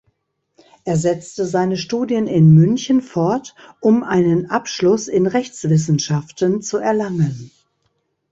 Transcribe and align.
Er 0.83 0.97
setzte 0.97 1.45
seine 1.45 1.77
Studien 1.77 2.25
in 2.25 2.55
München 2.55 3.03
fort, 3.03 3.53
um 3.81 4.01
einen 4.01 4.49
Abschluss 4.49 5.07
in 5.07 5.27
Rechtswissenschaften 5.27 6.63
zu 6.63 6.77
erlangen. 6.79 7.51